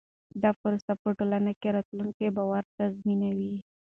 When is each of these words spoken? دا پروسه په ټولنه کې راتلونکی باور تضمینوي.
دا 0.41 0.49
پروسه 0.59 0.93
په 1.01 1.07
ټولنه 1.17 1.51
کې 1.59 1.69
راتلونکی 1.75 2.27
باور 2.37 2.63
تضمینوي. 2.77 3.55